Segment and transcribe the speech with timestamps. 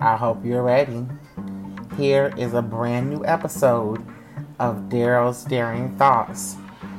[0.00, 1.06] I hope you're ready.
[1.96, 4.04] Here is a brand new episode
[4.58, 6.56] of Daryl's Daring Thoughts.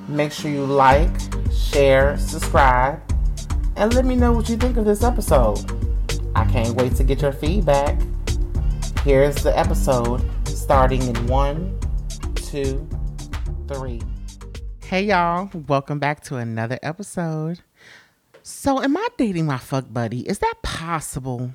[0.08, 1.12] Make sure you like,
[1.54, 3.00] share, subscribe,
[3.76, 5.60] and let me know what you think of this episode.
[6.36, 8.02] I can't wait to get your feedback.
[9.04, 11.80] Here's the episode starting in one,
[12.34, 12.90] two,
[13.68, 14.02] three.
[14.84, 17.60] Hey y'all, welcome back to another episode.
[18.42, 20.22] So, am I dating my fuck buddy?
[20.22, 21.52] Is that possible?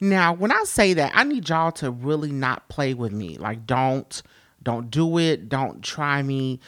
[0.00, 3.36] Now, when I say that, I need y'all to really not play with me.
[3.36, 4.22] Like, don't,
[4.62, 5.48] don't do it.
[5.48, 6.60] Don't try me.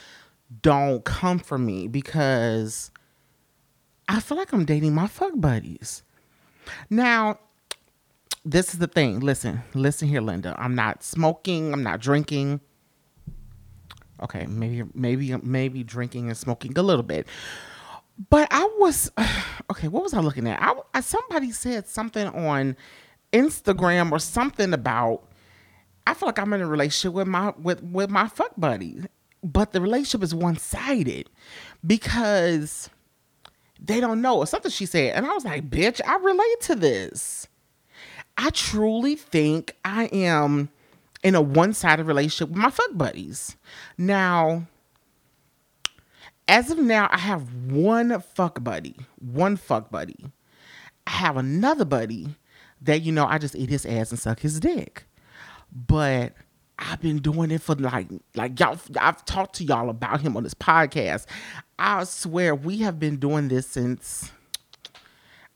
[0.61, 2.91] Don't come for me because
[4.09, 6.03] I feel like I'm dating my fuck buddies.
[6.91, 7.39] Now,
[8.45, 9.21] this is the thing.
[9.21, 10.55] Listen, listen here, Linda.
[10.59, 11.73] I'm not smoking.
[11.73, 12.61] I'm not drinking.
[14.23, 17.27] Okay, maybe, maybe, maybe drinking and smoking a little bit.
[18.31, 19.11] But I was
[19.71, 19.89] okay.
[19.89, 20.61] What was I looking at?
[20.61, 22.77] I, I somebody said something on
[23.33, 25.23] Instagram or something about
[26.07, 29.05] I feel like I'm in a relationship with my with with my fuck buddy,
[29.43, 31.31] but the relationship is one sided
[31.87, 32.91] because
[33.81, 36.75] they don't know or something she said, and I was like, bitch, I relate to
[36.75, 37.49] this.
[38.37, 40.71] I truly think I am
[41.23, 43.57] in a one sided relationship with my fuck buddies.
[43.97, 44.67] Now,
[46.49, 50.17] as of now, I have one fuck buddy, one fuck buddy.
[51.07, 52.37] I have another buddy
[52.83, 55.05] that you know I just eat his ass and suck his dick.
[55.75, 56.35] But
[56.79, 60.43] I've been doing it for like like y'all I've talked to y'all about him on
[60.43, 61.27] this podcast.
[61.79, 64.33] I swear we have been doing this since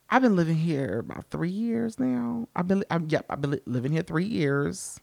[0.09, 2.47] I've been living here about 3 years now.
[2.55, 4.99] I've been I'm, yep, I've been living here 3 years.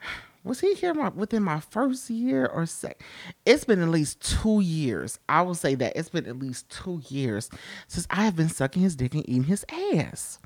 [0.44, 3.02] Was he here my, within my first year or sec?
[3.46, 5.18] It's been at least two years.
[5.26, 7.48] I will say that it's been at least two years
[7.88, 10.38] since I have been sucking his dick and eating his ass.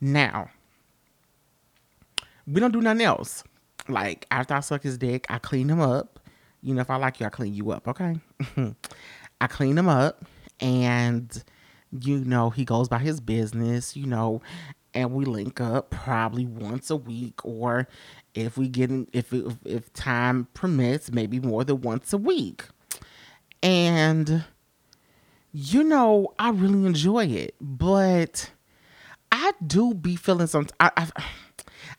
[0.00, 0.50] Now,
[2.46, 3.44] we don't do nothing else.
[3.88, 6.20] Like after I suck his dick, I clean him up.
[6.62, 8.16] You know, if I like you, I clean you up, okay?
[9.40, 10.24] I clean him up
[10.60, 11.42] and
[11.90, 14.42] you know, he goes by his business, you know,
[14.94, 17.88] and we link up probably once a week or
[18.34, 22.64] if we get in, if if, if time permits, maybe more than once a week.
[23.62, 24.44] And
[25.52, 28.50] you know, I really enjoy it, but
[29.50, 30.68] I do be feeling some.
[30.78, 31.08] I, I,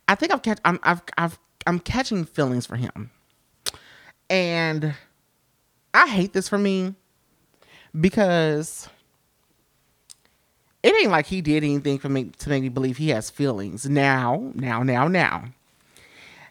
[0.08, 0.60] I think I've catch.
[0.64, 3.12] I'm I've I've I'm catching feelings for him,
[4.30, 4.96] and
[5.94, 6.96] I hate this for me
[8.00, 8.88] because
[10.82, 13.88] it ain't like he did anything for me to make me believe he has feelings.
[13.90, 15.50] Now, now, now, now.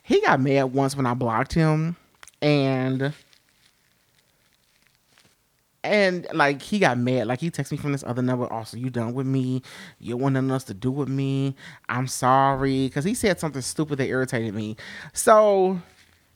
[0.02, 1.96] He got mad once when I blocked him,
[2.42, 3.14] and
[5.82, 7.26] and like he got mad.
[7.26, 8.50] Like he texted me from this other number.
[8.52, 9.62] Also, you done with me?
[9.98, 11.54] You want nothing else to do with me?
[11.88, 14.76] I'm sorry because he said something stupid that irritated me.
[15.12, 15.80] So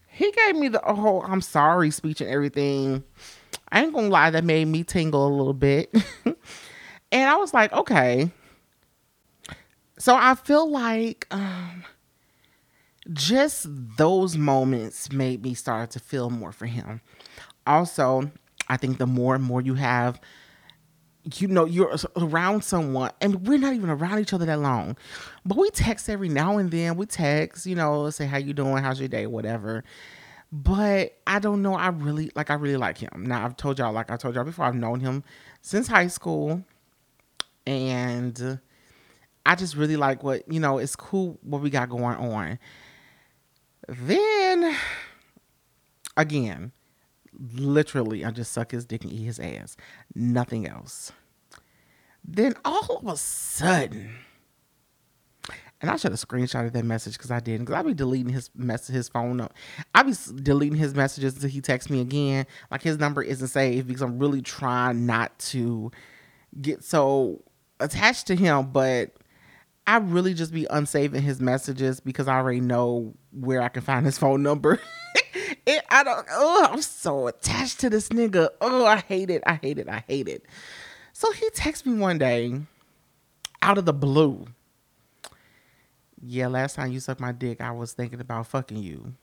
[0.08, 3.04] he gave me the whole I'm sorry speech and everything.
[3.70, 5.92] I ain't gonna lie, that made me tingle a little bit.
[6.24, 6.36] and
[7.12, 8.30] I was like, okay.
[9.98, 11.84] So I feel like um,
[13.12, 13.66] just
[13.96, 17.00] those moments made me start to feel more for him.
[17.66, 18.30] Also,
[18.68, 20.20] I think the more and more you have,
[21.34, 24.96] you know, you're around someone, and we're not even around each other that long,
[25.44, 26.96] but we text every now and then.
[26.96, 29.84] We text, you know, say how you doing, how's your day, whatever.
[30.52, 31.74] But I don't know.
[31.74, 32.50] I really like.
[32.50, 33.24] I really like him.
[33.26, 35.24] Now I've told y'all, like I told y'all before, I've known him
[35.62, 36.62] since high school,
[37.66, 38.60] and
[39.44, 40.78] I just really like what you know.
[40.78, 42.58] It's cool what we got going on.
[43.88, 44.76] Then
[46.16, 46.72] again
[47.38, 49.76] literally, I just suck his dick and eat his ass.
[50.14, 51.12] Nothing else.
[52.24, 54.10] Then all of a sudden,
[55.80, 57.66] and I should have screenshotted that message because I didn't.
[57.66, 59.52] Because I be deleting his message, his phone up.
[59.94, 62.46] I be deleting his messages until he texts me again.
[62.70, 65.92] Like his number isn't saved because I'm really trying not to
[66.60, 67.42] get so
[67.80, 68.70] attached to him.
[68.72, 69.10] But
[69.86, 74.06] I really just be unsaving his messages because I already know where I can find
[74.06, 74.80] his phone number.
[75.66, 76.26] it, I don't.
[76.30, 78.48] Oh, I'm so attached to this nigga.
[78.60, 79.42] Oh, I hate it.
[79.46, 79.88] I hate it.
[79.88, 80.44] I hate it.
[81.12, 82.60] So he texts me one day,
[83.62, 84.46] out of the blue.
[86.20, 89.14] Yeah, last time you sucked my dick, I was thinking about fucking you.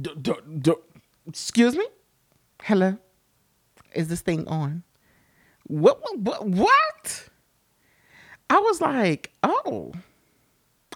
[0.00, 0.72] D- d- d-
[1.26, 1.86] excuse me.
[2.62, 2.98] Hello.
[3.94, 4.82] Is this thing on?
[5.66, 6.00] What?
[6.18, 6.46] What?
[6.46, 7.28] What?
[8.50, 9.92] I was like, oh.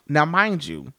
[0.08, 0.92] Now, mind you,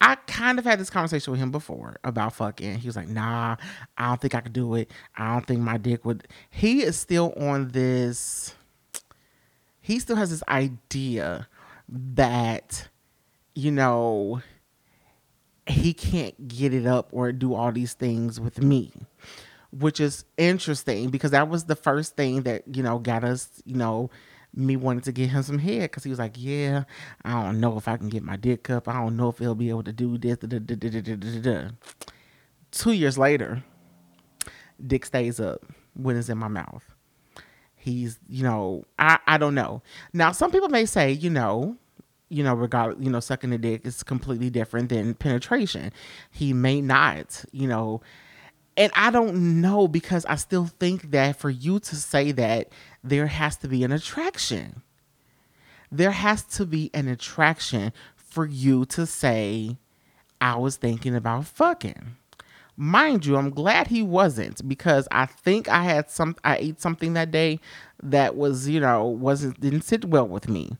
[0.00, 2.78] I kind of had this conversation with him before about fucking.
[2.78, 3.56] He was like, nah,
[3.96, 4.90] I don't think I could do it.
[5.16, 6.28] I don't think my dick would.
[6.50, 8.54] He is still on this.
[9.80, 11.48] He still has this idea
[11.88, 12.88] that,
[13.54, 14.42] you know,
[15.66, 18.92] he can't get it up or do all these things with me
[19.70, 23.76] which is interesting because that was the first thing that you know got us you
[23.76, 24.10] know
[24.54, 26.84] me wanted to get him some head because he was like yeah
[27.24, 28.88] i don't know if i can get my dick up.
[28.88, 30.38] I don't know if he'll be able to do this.
[30.38, 31.68] Da, da, da,
[32.70, 33.62] two years later
[34.84, 35.64] dick stays up
[35.94, 36.84] when it's in my mouth.
[37.76, 39.82] He's you know i i don't know.
[40.12, 41.76] Now some people may say you know
[42.30, 45.92] you know, regard you know, sucking a dick is completely different than penetration.
[46.30, 48.02] He may not, you know,
[48.76, 52.68] and I don't know because I still think that for you to say that
[53.02, 54.82] there has to be an attraction.
[55.90, 59.76] There has to be an attraction for you to say,
[60.40, 62.16] I was thinking about fucking.
[62.76, 67.14] Mind you, I'm glad he wasn't because I think I had some I ate something
[67.14, 67.58] that day
[68.02, 70.76] that was, you know, wasn't didn't sit well with me.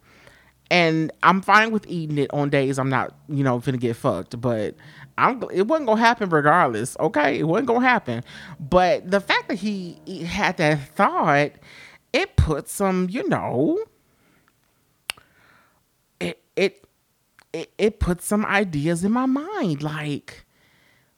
[0.70, 4.40] And I'm fine with eating it on days I'm not, you know, gonna get fucked.
[4.40, 4.76] But
[5.16, 6.96] I'm, it wasn't gonna happen regardless.
[7.00, 8.22] Okay, it wasn't gonna happen.
[8.60, 11.50] But the fact that he, he had that thought,
[12.12, 13.78] it put some, you know,
[16.20, 16.84] it it
[17.52, 19.82] it, it put some ideas in my mind.
[19.82, 20.44] Like,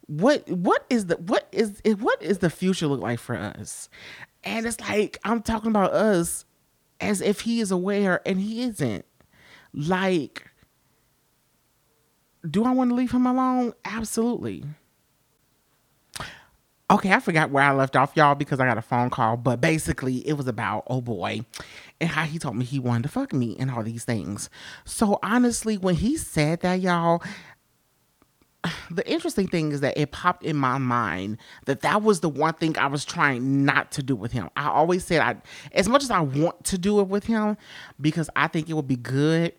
[0.06, 3.88] what what is the what is what is the future look like for us?
[4.44, 6.44] And it's like I'm talking about us
[7.00, 9.04] as if he is aware and he isn't.
[9.72, 10.46] Like,
[12.48, 13.74] do I want to leave him alone?
[13.84, 14.64] Absolutely.
[16.90, 19.36] Okay, I forgot where I left off, y'all, because I got a phone call.
[19.36, 21.42] But basically, it was about, oh boy,
[22.00, 24.50] and how he told me he wanted to fuck me and all these things.
[24.84, 27.22] So honestly, when he said that, y'all,
[28.90, 32.54] the interesting thing is that it popped in my mind that that was the one
[32.54, 34.50] thing I was trying not to do with him.
[34.56, 35.36] I always said I,
[35.70, 37.56] as much as I want to do it with him,
[38.00, 39.52] because I think it would be good.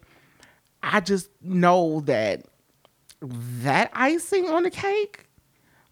[0.84, 2.44] I just know that
[3.22, 5.28] that icing on the cake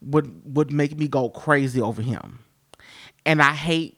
[0.01, 2.39] would would make me go crazy over him,
[3.25, 3.97] and I hate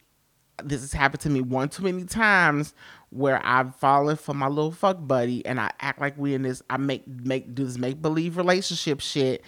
[0.63, 2.75] this has happened to me one too many times
[3.09, 6.61] where I've fallen for my little fuck buddy and I act like we in this
[6.69, 9.43] I make make do this make believe relationship shit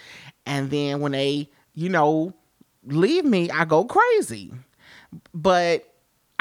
[0.45, 2.33] and then when they, you know,
[2.85, 4.51] leave me, I go crazy.
[5.33, 5.92] But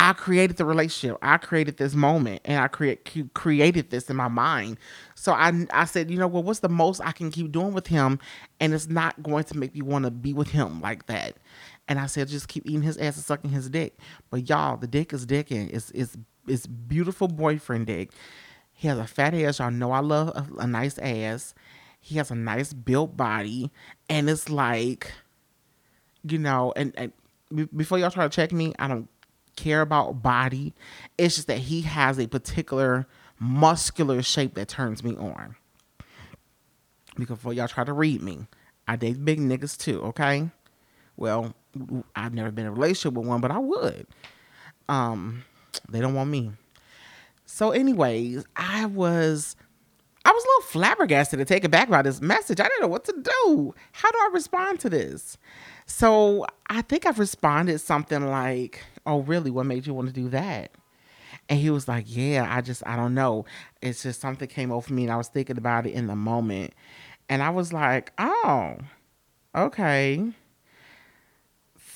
[0.03, 1.17] I created the relationship.
[1.23, 4.79] I created this moment and I create created this in my mind.
[5.15, 7.87] So I I said, you know well, what's the most I can keep doing with
[7.87, 8.19] him
[8.59, 11.37] and it's not going to make me want to be with him like that.
[11.87, 13.97] And I said, just keep eating his ass and sucking his dick.
[14.29, 15.73] But y'all, the dick is dicking.
[15.73, 16.17] It's it's
[16.49, 18.11] it's beautiful boyfriend dick.
[18.73, 19.61] He has a fat ass.
[19.61, 21.55] Y'all know I love a, a nice ass.
[22.01, 23.71] He has a nice built body,
[24.09, 25.13] and it's like,
[26.25, 27.13] you know, and, and
[27.77, 29.09] before y'all try to check me, I don't
[29.57, 30.75] care about body.
[31.19, 33.07] It's just that he has a particular
[33.39, 35.57] muscular shape that turns me on.
[37.17, 38.47] Because before y'all try to read me,
[38.89, 40.51] I date big niggas too, okay?
[41.17, 41.55] Well,
[42.17, 44.07] I've never been in a relationship with one, but I would.
[44.89, 45.45] Um,
[45.89, 46.53] they don't want me.
[47.45, 49.57] So, anyways, I was
[50.25, 52.61] I was a little flabbergasted to take it back by this message.
[52.61, 53.75] I didn't know what to do.
[53.93, 55.37] How do I respond to this?
[55.87, 59.51] So I think I've responded something like, Oh, really?
[59.51, 60.73] What made you want to do that?
[61.49, 63.45] And he was like, Yeah, I just, I don't know.
[63.81, 66.73] It's just something came over me and I was thinking about it in the moment.
[67.29, 68.77] And I was like, Oh,
[69.55, 70.33] okay.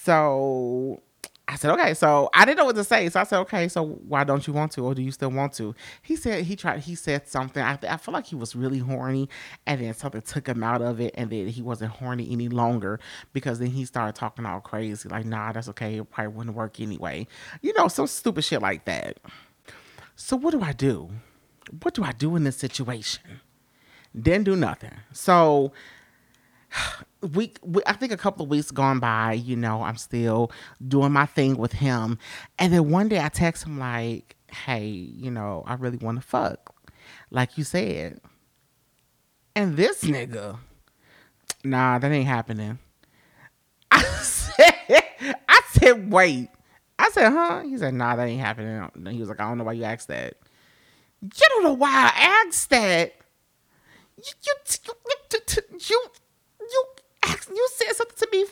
[0.02, 1.02] So
[1.48, 1.94] I said, okay.
[1.94, 3.08] So I didn't know what to say.
[3.08, 3.68] So I said, okay.
[3.68, 5.74] So why don't you want to, or do you still want to?
[6.02, 6.80] He said he tried.
[6.80, 7.62] He said something.
[7.62, 9.28] I I feel like he was really horny,
[9.64, 12.98] and then something took him out of it, and then he wasn't horny any longer
[13.32, 15.98] because then he started talking all crazy, like, nah, that's okay.
[15.98, 17.28] It probably wouldn't work anyway.
[17.62, 19.18] You know, some stupid shit like that.
[20.16, 21.10] So what do I do?
[21.82, 23.40] What do I do in this situation?
[24.18, 24.94] Didn't do nothing.
[25.12, 25.72] So
[27.26, 30.50] week, I think a couple of weeks gone by, you know, I'm still
[30.86, 32.18] doing my thing with him.
[32.58, 36.26] And then one day I text him like, hey, you know, I really want to
[36.26, 36.74] fuck.
[37.30, 38.20] Like you said.
[39.54, 40.58] And this nigga,
[41.64, 42.78] nah, that ain't happening.
[43.90, 45.04] I said,
[45.48, 46.50] I said, wait.
[46.98, 47.62] I said, huh?
[47.62, 48.88] He said, nah, that ain't happening.
[49.12, 50.34] He was like, I don't know why you asked that.
[51.22, 53.14] You don't know why I asked that.
[54.18, 54.54] You, you,
[55.88, 55.98] you,
[56.60, 56.84] you
[57.54, 58.44] you said something to me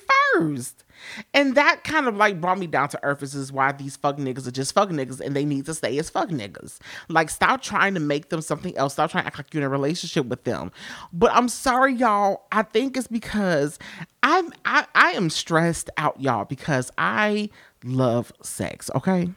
[1.33, 3.21] And that kind of like brought me down to earth.
[3.21, 5.99] This is why these fuck niggas are just fuck niggas and they need to stay
[5.99, 6.79] as fuck niggas.
[7.09, 8.95] Like, stop trying to make them something else.
[8.95, 10.73] Stop trying to act like you're in a relationship with them.
[11.13, 12.47] But I'm sorry, y'all.
[12.53, 13.79] I think it's because
[14.23, 17.51] I'm I, I am stressed out, y'all, because I
[17.85, 19.31] love sex, okay?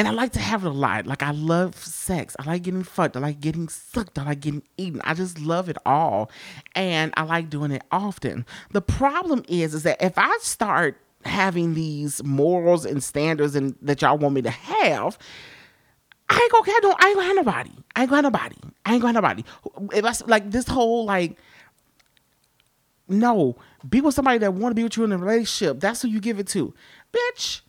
[0.00, 1.06] And I like to have it a lot.
[1.06, 2.34] Like I love sex.
[2.38, 3.18] I like getting fucked.
[3.18, 4.18] I like getting sucked.
[4.18, 5.02] I like getting eaten.
[5.04, 6.30] I just love it all.
[6.74, 8.46] And I like doing it often.
[8.70, 14.00] The problem is, is that if I start having these morals and standards and that
[14.00, 15.18] y'all want me to have,
[16.30, 17.72] I ain't gonna have I ain't gonna have nobody.
[17.94, 18.56] I ain't gonna have nobody.
[18.86, 19.44] I ain't gonna have nobody.
[19.92, 21.36] If I, like this whole like,
[23.06, 25.78] no, be with somebody that want to be with you in a relationship.
[25.78, 26.72] That's who you give it to,
[27.12, 27.60] bitch.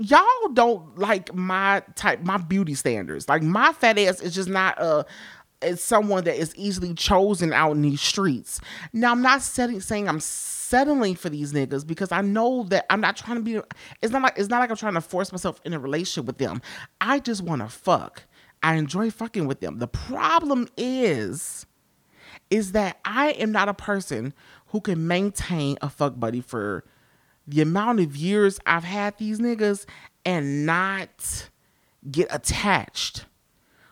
[0.00, 3.28] Y'all don't like my type, my beauty standards.
[3.28, 5.04] Like my fat ass is just not a
[5.62, 8.60] is someone that is easily chosen out in these streets.
[8.92, 13.00] Now I'm not setting, saying I'm settling for these niggas because I know that I'm
[13.00, 13.60] not trying to be.
[14.02, 16.38] It's not like it's not like I'm trying to force myself in a relationship with
[16.38, 16.62] them.
[17.00, 18.24] I just want to fuck.
[18.62, 19.78] I enjoy fucking with them.
[19.78, 21.66] The problem is,
[22.50, 24.34] is that I am not a person
[24.66, 26.84] who can maintain a fuck buddy for
[27.46, 29.86] the amount of years I've had these niggas
[30.24, 31.48] and not
[32.10, 33.24] get attached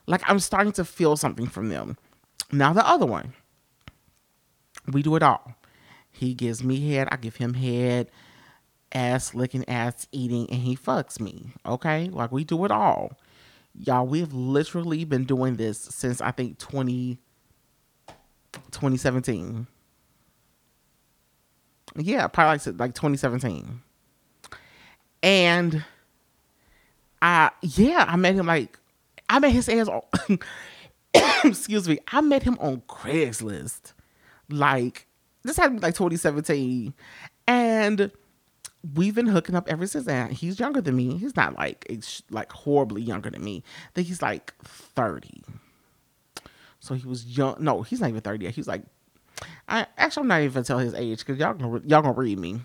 [0.09, 1.99] like I'm starting to feel something from them.
[2.51, 3.35] Now the other one,
[4.91, 5.55] we do it all.
[6.11, 8.11] He gives me head, I give him head,
[8.91, 11.53] ass licking, ass eating, and he fucks me.
[11.67, 13.13] Okay, like we do it all.
[13.75, 17.19] Y'all, we've literally been doing this since I think 20,
[18.71, 19.67] 2017.
[21.97, 23.83] Yeah, probably like, like 2017.
[25.23, 25.85] And
[27.21, 28.79] I, yeah, I met him like
[29.29, 30.39] I met his ass on,
[31.45, 33.93] excuse me, I met him on Craigslist.
[34.49, 35.07] Like,
[35.43, 36.95] this had to be like 2017.
[37.47, 38.11] And
[38.95, 40.31] we've been hooking up ever since then.
[40.31, 41.17] He's younger than me.
[41.19, 43.63] He's not like, it's like horribly younger than me.
[43.89, 45.43] I think he's like 30.
[46.81, 47.57] So he was young.
[47.59, 48.55] No, he's not even 30 yet.
[48.55, 48.83] He's like,
[49.69, 52.61] I actually I'm not even tell his age because y'all gonna y'all gonna read me.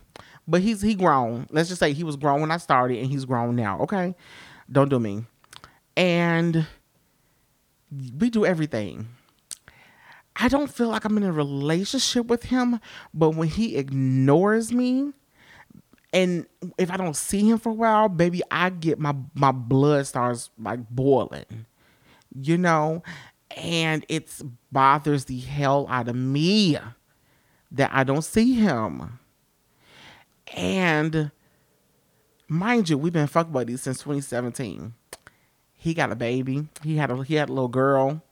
[0.48, 1.48] But he's he grown.
[1.51, 3.80] Let's just say he was grown when I started and he's grown now.
[3.82, 4.15] Okay,
[4.72, 5.25] don't do me
[5.96, 6.65] and
[8.18, 9.08] we do everything.
[10.36, 12.80] I don't feel like I'm in a relationship with him,
[13.13, 15.13] but when he ignores me,
[16.12, 20.08] and if I don't see him for a while, baby, I get my my blood
[20.08, 21.65] starts like boiling,
[22.36, 23.03] you know,
[23.55, 24.41] and it
[24.72, 26.77] bothers the hell out of me
[27.72, 29.19] that I don't see him.
[30.55, 31.31] And
[32.48, 34.93] mind you, we've been fuck buddies since 2017.
[35.74, 36.67] He got a baby.
[36.83, 38.24] He had a he had a little girl.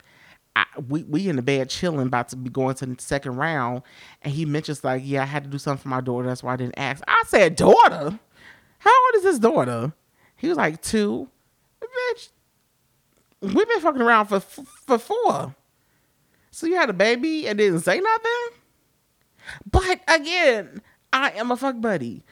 [0.56, 3.84] I, we we in the bed chilling, about to be going to the second round,
[4.22, 6.28] and he mentions like, "Yeah, I had to do something for my daughter.
[6.28, 8.20] That's why I didn't ask." I said, "Daughter?
[8.80, 9.94] How old is his daughter?"
[10.38, 11.30] He was like two.
[13.42, 15.56] We've been fucking around for for four.
[16.52, 18.60] So you had a baby and didn't say nothing.
[19.70, 20.82] But again,
[21.12, 22.24] I am a fuck buddy.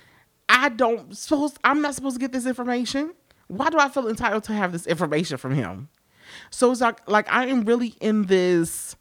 [0.47, 3.13] I don't supposed I'm not supposed to get this information
[3.49, 5.89] why do I feel entitled to have this information from him?
[6.51, 8.95] So it's like like I am really in this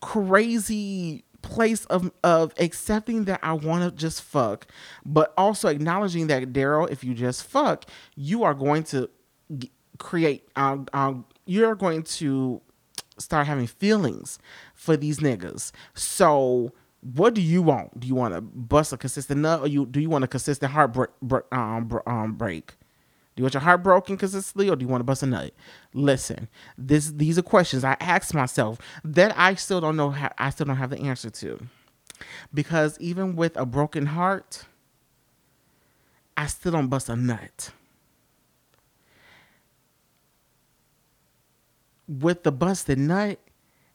[0.00, 4.66] crazy place of of accepting that I want to just fuck,
[5.04, 7.84] but also acknowledging that Daryl, if you just fuck,
[8.16, 9.10] you are going to
[10.00, 10.48] create.
[11.46, 12.60] You're going to
[13.18, 14.38] start having feelings
[14.74, 15.70] for these niggas.
[15.94, 18.00] So what do you want?
[18.00, 20.72] Do you want to bust a consistent nut, or you do you want a consistent
[20.72, 21.10] heartbreak
[21.52, 22.74] um, um, break?
[23.36, 25.54] Do you want your heart broken consistently or do you want to bust a nut?
[25.94, 30.50] Listen, this these are questions I ask myself that I still don't know how I
[30.50, 31.60] still don't have the answer to.
[32.52, 34.64] Because even with a broken heart,
[36.36, 37.70] I still don't bust a nut.
[42.10, 43.38] With the busted nut,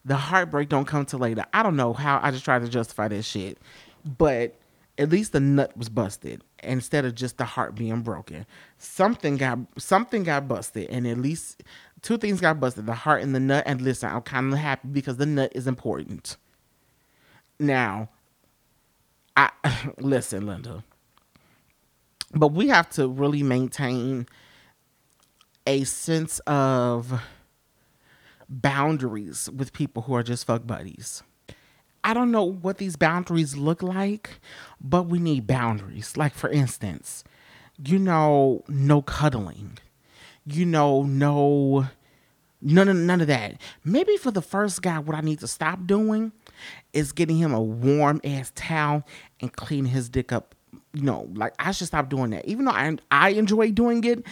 [0.04, 1.44] the heartbreak don't come till later.
[1.52, 3.58] I don't know how I just try to justify this shit.
[4.04, 4.54] But
[4.98, 8.46] at least the nut was busted instead of just the heart being broken.
[8.78, 11.62] Something got something got busted, and at least
[12.02, 13.64] two things got busted: the heart and the nut.
[13.66, 16.36] And listen, I'm kind of happy because the nut is important.
[17.58, 18.08] Now,
[19.36, 19.50] I
[19.98, 20.84] listen, Linda,
[22.32, 24.26] but we have to really maintain
[25.66, 27.20] a sense of
[28.48, 31.22] boundaries with people who are just fuck buddies.
[32.04, 34.38] I don't know what these boundaries look like,
[34.80, 36.16] but we need boundaries.
[36.16, 37.24] Like, for instance,
[37.84, 39.78] you know, no cuddling,
[40.46, 41.88] you know, no,
[42.62, 43.60] none of, none of that.
[43.84, 46.30] Maybe for the first guy, what I need to stop doing
[46.92, 49.04] is getting him a warm ass towel
[49.40, 50.54] and cleaning his dick up.
[50.94, 52.44] You know, like I should stop doing that.
[52.46, 54.24] Even though I, I enjoy doing it,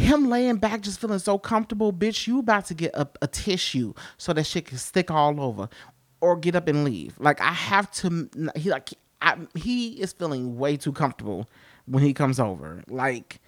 [0.00, 3.92] him laying back just feeling so comfortable, bitch, you about to get a, a, tissue
[4.16, 5.68] so that shit can stick all over
[6.20, 7.14] or get up and leave.
[7.18, 8.28] Like I have to.
[8.56, 8.90] He like
[9.22, 11.48] I, he is feeling way too comfortable
[11.86, 12.82] when he comes over.
[12.88, 13.40] Like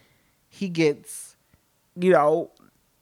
[0.48, 1.36] he gets
[1.96, 2.50] you know,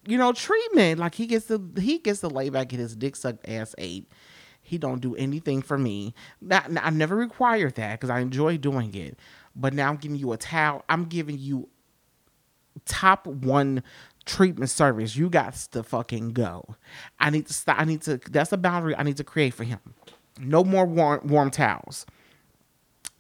[0.07, 1.00] you know, treatment.
[1.00, 4.11] Like he gets to he gets to lay back get his dick sucked ass ate.
[4.62, 6.14] He don't do anything for me.
[6.40, 9.19] Not, I never required that because I enjoy doing it.
[9.57, 10.85] But now I'm giving you a towel.
[10.88, 11.69] I'm giving you
[12.85, 13.83] top one
[14.27, 15.17] treatment service.
[15.17, 16.77] You got to fucking go.
[17.19, 17.79] I need to stop.
[17.79, 18.19] I need to.
[18.31, 19.81] That's a boundary I need to create for him.
[20.39, 22.07] No more warm warm towels.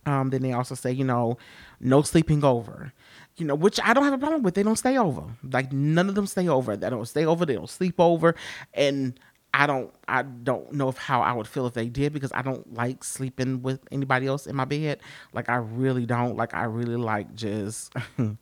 [0.06, 1.36] Um, then they also say, you know,
[1.78, 2.92] no sleeping over.
[3.36, 4.54] You know, which I don't have a problem with.
[4.54, 5.22] They don't stay over.
[5.42, 6.76] Like none of them stay over.
[6.76, 7.46] They don't stay over.
[7.46, 8.34] They don't sleep over.
[8.74, 9.18] And
[9.52, 12.42] I don't I don't know if how I would feel if they did because I
[12.42, 15.00] don't like sleeping with anybody else in my bed.
[15.32, 16.36] Like I really don't.
[16.36, 17.92] Like I really like just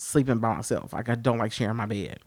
[0.00, 0.92] sleeping by myself.
[0.92, 2.20] Like I don't like sharing my bed.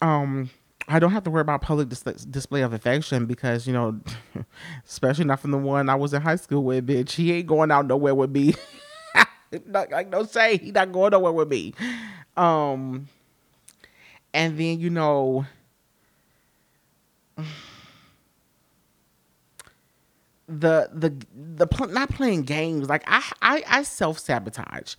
[0.00, 0.50] Um
[0.86, 4.00] I don't have to worry about public dis- display of affection because you know,
[4.86, 6.86] especially not from the one I was in high school with.
[6.86, 8.54] Bitch, he ain't going out nowhere with me.
[9.66, 11.72] not, like no say, he not going nowhere with me.
[12.36, 13.08] Um,
[14.32, 15.46] and then you know,
[20.46, 22.88] the the the pl- not playing games.
[22.88, 24.96] Like I I, I self sabotage.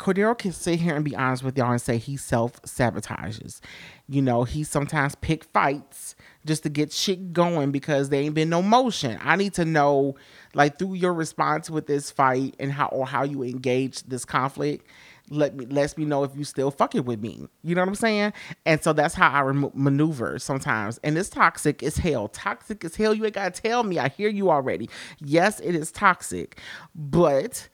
[0.00, 3.60] Cordaro can sit here and be honest with y'all and say he self sabotages.
[4.08, 6.16] You know, he sometimes pick fights
[6.46, 9.18] just to get shit going because there ain't been no motion.
[9.22, 10.16] I need to know,
[10.54, 14.86] like, through your response with this fight and how or how you engage this conflict.
[15.28, 17.46] Let me lets me know if you still fucking with me.
[17.62, 18.32] You know what I'm saying?
[18.64, 20.98] And so that's how I rem- maneuver sometimes.
[21.04, 22.28] And it's toxic as hell.
[22.28, 23.12] Toxic as hell.
[23.12, 23.98] You ain't gotta tell me.
[23.98, 24.88] I hear you already.
[25.20, 26.58] Yes, it is toxic,
[26.94, 27.68] but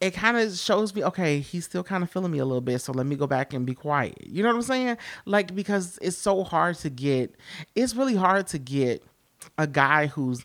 [0.00, 2.80] it kind of shows me okay he's still kind of feeling me a little bit
[2.80, 5.98] so let me go back and be quiet you know what i'm saying like because
[6.02, 7.34] it's so hard to get
[7.74, 9.02] it's really hard to get
[9.58, 10.44] a guy who's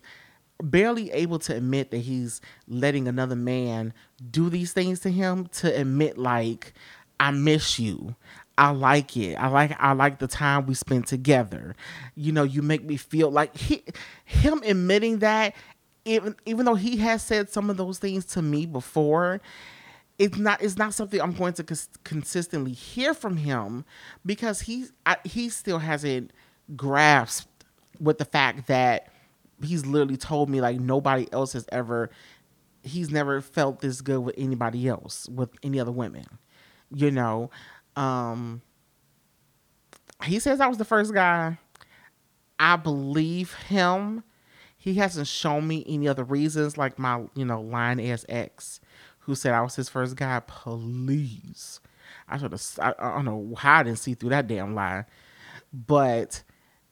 [0.62, 3.94] barely able to admit that he's letting another man
[4.32, 6.74] do these things to him to admit like
[7.20, 8.16] i miss you
[8.58, 9.36] I like it.
[9.36, 11.76] I like I like the time we spent together.
[12.16, 13.84] You know, you make me feel like he,
[14.24, 15.56] him admitting that
[16.06, 19.42] even even though he has said some of those things to me before,
[20.18, 23.86] it's not it's not something I'm going to cons- consistently hear from him
[24.26, 24.86] because he
[25.24, 26.32] he still hasn't
[26.76, 27.66] grasped
[28.00, 29.10] with the fact that
[29.64, 32.10] he's literally told me like nobody else has ever
[32.84, 36.26] he's never felt this good with anybody else with any other women
[36.94, 37.50] you know?
[37.96, 38.62] Um
[40.24, 41.58] he says i was the first guy.
[42.58, 44.24] I believe him
[44.86, 48.80] he hasn't shown me any other reasons, like my, you know, line ass ex
[49.22, 50.40] who said I was his first guy.
[50.42, 51.80] Please.
[52.30, 55.06] I should have, I, I, don't know how I didn't see through that damn lie.
[55.74, 56.44] But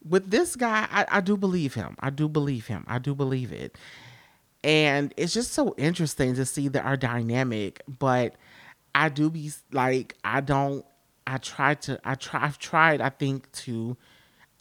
[0.04, 1.96] with this guy, I, I do believe him.
[2.00, 2.84] I do believe him.
[2.88, 3.78] I do believe it.
[4.64, 8.34] And it's just so interesting to see that our dynamic, but
[8.96, 10.84] I do be like, I don't,
[11.28, 13.98] I try to, I try, I've tried, I think, to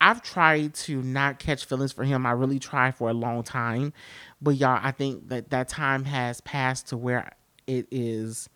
[0.03, 2.27] I've tried to not catch feelings for him.
[2.27, 3.93] I really tried for a long time,
[4.41, 7.31] but y'all, I think that that time has passed to where
[7.69, 8.49] it is.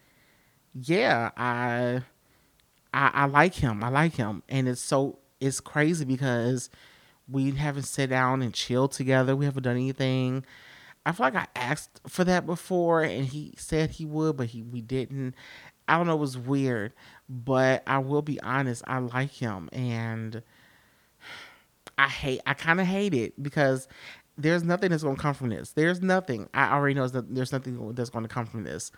[0.74, 2.02] Yeah, I,
[2.92, 3.84] I, I like him.
[3.84, 6.68] I like him, and it's so it's crazy because
[7.28, 9.36] we haven't sat down and chilled together.
[9.36, 10.44] We haven't done anything.
[11.06, 14.62] I feel like I asked for that before, and he said he would, but he
[14.62, 15.36] we didn't.
[15.86, 16.14] I don't know.
[16.14, 16.92] It was weird,
[17.28, 18.82] but I will be honest.
[18.88, 20.42] I like him, and
[21.98, 23.88] I hate, I kind of hate it because
[24.38, 25.72] there's nothing that's going to come from this.
[25.72, 26.48] There's nothing.
[26.52, 28.92] I already know that there's nothing that's going to come from this.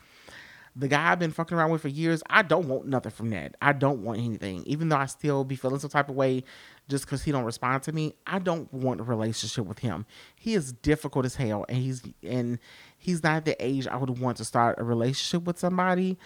[0.76, 3.56] The guy I've been fucking around with for years, I don't want nothing from that.
[3.61, 4.62] I don't want anything.
[4.64, 6.44] Even though I still be feeling some type of way
[6.88, 10.06] just because he don't respond to me, I don't want a relationship with him.
[10.37, 12.58] He is difficult as hell, and he's and
[12.96, 16.16] he's not the age I would want to start a relationship with somebody.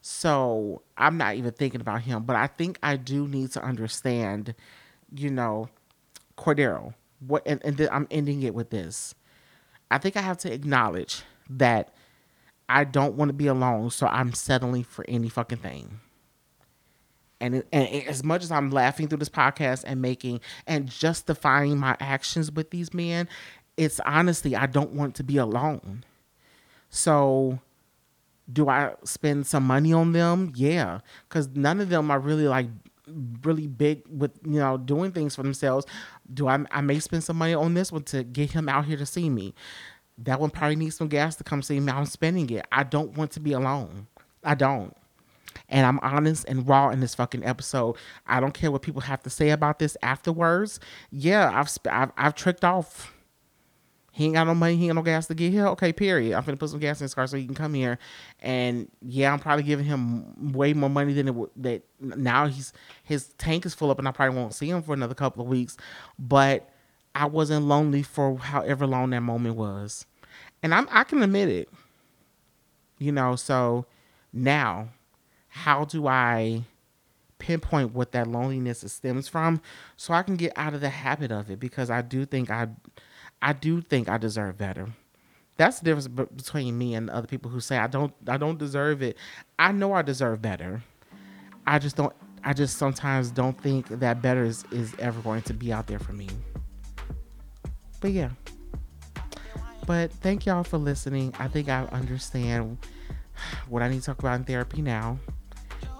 [0.00, 2.24] So I'm not even thinking about him.
[2.24, 4.54] But I think I do need to understand,
[5.14, 5.68] you know,
[6.40, 9.14] Cordaro, what and, and I'm ending it with this.
[9.90, 11.92] I think I have to acknowledge that
[12.68, 16.00] I don't want to be alone, so I'm settling for any fucking thing.
[17.40, 21.96] And, and as much as I'm laughing through this podcast and making and justifying my
[21.98, 23.28] actions with these men,
[23.76, 26.04] it's honestly I don't want to be alone.
[26.90, 27.60] So,
[28.52, 30.52] do I spend some money on them?
[30.54, 32.66] Yeah, because none of them are really like
[33.42, 35.86] really big with you know doing things for themselves
[36.32, 38.96] do I, I may spend some money on this one to get him out here
[38.96, 39.54] to see me.
[40.18, 41.92] That one probably needs some gas to come see me.
[41.92, 42.66] I'm spending it.
[42.70, 44.06] I don't want to be alone.
[44.44, 44.94] I don't.
[45.68, 47.96] And I'm honest and raw in this fucking episode.
[48.26, 50.78] I don't care what people have to say about this afterwards.
[51.10, 53.12] Yeah, I've I've, I've tricked off
[54.20, 55.66] he ain't got no money, he ain't got no gas to get here.
[55.68, 56.36] Okay, period.
[56.36, 57.98] I'm gonna put some gas in his car so he can come here.
[58.40, 62.74] And yeah, I'm probably giving him way more money than it would that now he's
[63.02, 65.48] his tank is full up and I probably won't see him for another couple of
[65.48, 65.78] weeks.
[66.18, 66.68] But
[67.14, 70.04] I wasn't lonely for however long that moment was.
[70.62, 71.70] And I'm I can admit it.
[72.98, 73.86] You know, so
[74.34, 74.90] now
[75.48, 76.64] how do I
[77.38, 79.62] pinpoint what that loneliness stems from
[79.96, 82.68] so I can get out of the habit of it because I do think I
[83.42, 84.88] I do think I deserve better.
[85.56, 89.02] That's the difference between me and other people who say I don't I don't deserve
[89.02, 89.16] it.
[89.58, 90.82] I know I deserve better.
[91.66, 95.54] I just don't I just sometimes don't think that better is, is ever going to
[95.54, 96.28] be out there for me.
[98.00, 98.30] But yeah.
[99.86, 101.34] But thank y'all for listening.
[101.38, 102.78] I think I understand
[103.68, 105.18] what I need to talk about in therapy now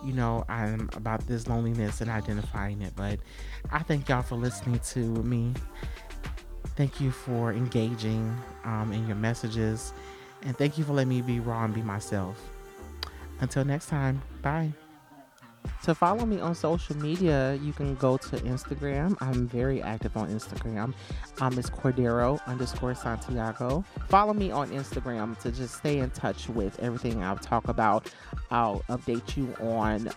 [0.05, 2.95] you know, I'm about this loneliness and identifying it.
[2.97, 3.21] But
[3.71, 5.55] I thank y'all for listening to me.
[6.77, 9.93] Thank you for engaging um, in your messages.
[10.43, 12.41] And thank you for letting me be raw and be myself.
[13.41, 14.73] Until next time, bye.
[15.85, 19.17] To follow me on social media, you can go to Instagram.
[19.21, 20.95] I'm very active on Instagram.
[21.41, 23.83] Um, it's Cordaro underscore Santiago.
[24.09, 28.13] Follow me on Instagram to just stay in touch with everything I'll talk about.
[28.51, 30.11] I'll update you on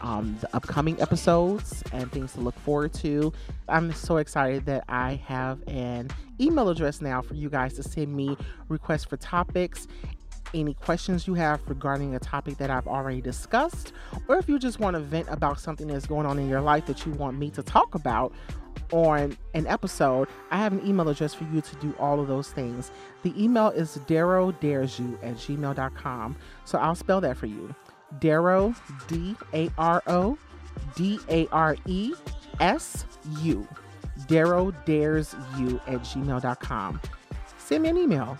[0.00, 3.32] um, the upcoming episodes and things to look forward to.
[3.68, 6.08] I'm so excited that I have an
[6.40, 8.36] email address now for you guys to send me
[8.68, 9.86] requests for topics
[10.54, 13.92] any questions you have regarding a topic that I've already discussed,
[14.28, 16.86] or if you just want to vent about something that's going on in your life
[16.86, 18.32] that you want me to talk about
[18.92, 22.50] on an episode, I have an email address for you to do all of those
[22.50, 22.90] things.
[23.22, 26.36] The email is Daro Dares You at gmail.com.
[26.64, 27.74] So I'll spell that for you.
[28.18, 28.74] Daro,
[29.06, 30.36] D A R O
[30.96, 32.14] D A R E
[32.58, 33.04] S
[33.42, 33.66] U.
[34.26, 37.00] Daro Dares You at gmail.com.
[37.58, 38.36] Send me an email